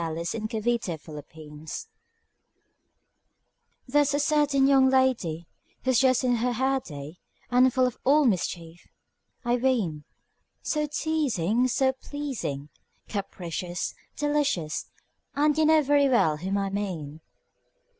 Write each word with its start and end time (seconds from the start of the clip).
Y 0.01 0.03
Z 0.03 0.17
A 0.17 0.23
Certain 0.23 0.47
Young 0.57 1.15
Lady 1.15 1.87
THERE'S 3.87 4.13
a 4.15 4.19
certain 4.19 4.65
young 4.65 4.89
lady, 4.89 5.45
Who's 5.83 5.99
just 5.99 6.23
in 6.23 6.37
her 6.37 6.53
heyday, 6.53 7.19
And 7.51 7.71
full 7.71 7.85
of 7.85 7.99
all 8.03 8.25
mischief, 8.25 8.81
I 9.45 9.57
ween; 9.57 10.05
So 10.63 10.87
teasing! 10.87 11.67
so 11.67 11.93
pleasing! 11.93 12.69
Capricious! 13.07 13.93
delicious! 14.17 14.89
And 15.35 15.55
you 15.55 15.65
know 15.67 15.83
very 15.83 16.09
well 16.09 16.37
whom 16.37 16.57
I 16.57 16.71
mean. 16.71 17.21